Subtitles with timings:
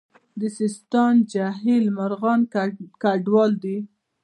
[0.39, 2.39] د سیستان جهیل مرغان
[3.01, 3.77] کډوال دي